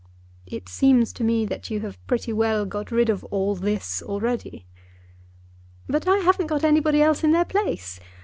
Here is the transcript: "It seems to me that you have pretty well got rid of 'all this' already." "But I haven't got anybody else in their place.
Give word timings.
"It 0.47 0.67
seems 0.67 1.13
to 1.13 1.23
me 1.23 1.45
that 1.45 1.69
you 1.69 1.81
have 1.81 2.03
pretty 2.07 2.33
well 2.33 2.65
got 2.65 2.89
rid 2.89 3.07
of 3.07 3.23
'all 3.25 3.53
this' 3.53 4.01
already." 4.01 4.65
"But 5.87 6.07
I 6.07 6.17
haven't 6.17 6.47
got 6.47 6.63
anybody 6.63 7.03
else 7.03 7.23
in 7.23 7.33
their 7.33 7.45
place. 7.45 7.99